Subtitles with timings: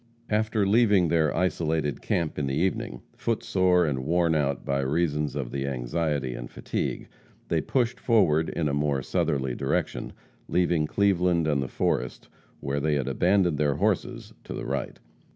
[0.31, 5.29] After leaving their isolated camp in the evening, foot sore and worn out by reason
[5.37, 7.07] of the anxiety and fatigue,
[7.49, 10.11] they pushed forward in a more southerly direction,
[10.47, 12.29] leaving Cleveland and the forest
[12.61, 14.97] where they had abandoned their horses to the right.